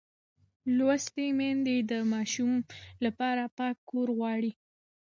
لوستې 0.77 1.25
میندې 1.37 1.77
د 1.91 1.93
ماشوم 2.11 2.53
لپاره 3.05 3.43
پاک 3.57 3.75
کور 3.89 4.07
غواړي. 4.17 4.51